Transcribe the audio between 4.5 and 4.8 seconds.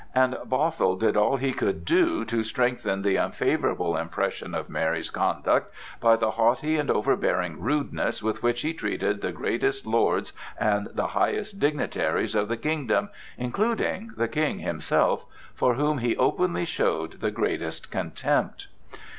of